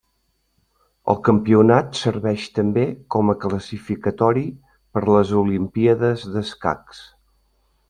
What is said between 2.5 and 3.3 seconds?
també com